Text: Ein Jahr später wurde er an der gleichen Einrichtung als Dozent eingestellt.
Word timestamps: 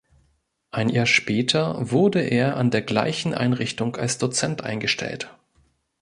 Ein 0.71 0.89
Jahr 0.89 1.05
später 1.05 1.91
wurde 1.91 2.21
er 2.21 2.57
an 2.57 2.71
der 2.71 2.81
gleichen 2.81 3.35
Einrichtung 3.35 3.97
als 3.97 4.17
Dozent 4.17 4.63
eingestellt. 4.63 5.29